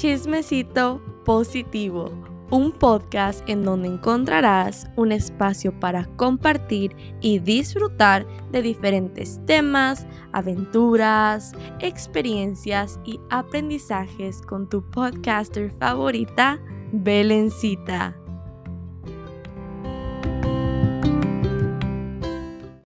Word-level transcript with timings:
Chismecito 0.00 0.98
Positivo, 1.26 2.10
un 2.50 2.72
podcast 2.72 3.46
en 3.46 3.62
donde 3.64 3.88
encontrarás 3.88 4.86
un 4.96 5.12
espacio 5.12 5.78
para 5.78 6.06
compartir 6.16 6.96
y 7.20 7.38
disfrutar 7.38 8.26
de 8.50 8.62
diferentes 8.62 9.44
temas, 9.44 10.06
aventuras, 10.32 11.52
experiencias 11.80 12.98
y 13.04 13.20
aprendizajes 13.28 14.40
con 14.40 14.70
tu 14.70 14.82
podcaster 14.90 15.70
favorita, 15.70 16.58
Belencita. 16.92 18.19